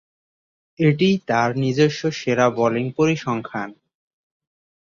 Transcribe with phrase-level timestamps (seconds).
[0.79, 3.69] এটিই তার নিজস্ব সেরা বোলিং পরিসংখ্যান।